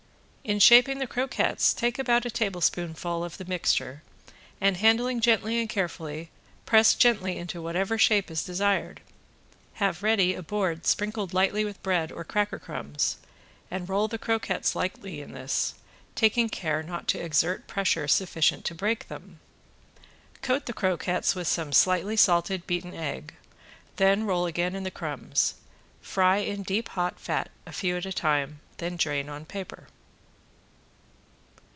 [0.43, 4.01] In shaping the croquettes take about a tablespoonful of the mixture
[4.59, 6.29] and handling gently and carefully,
[6.65, 9.01] press gently into whatever shape is desired.
[9.73, 13.17] Have ready a board sprinkled lightly with bread or cracker crumbs,
[13.69, 15.75] and roll the croquettes lightly in this,
[16.15, 19.39] taking care not to exert pressure sufficient to break them.
[20.41, 23.35] Coat the croquettes with some slightly salted beaten egg.
[23.97, 25.53] Then roll again in the crumbs.
[26.01, 29.87] Fry in deep hot fat, a few at a time, then drain on paper.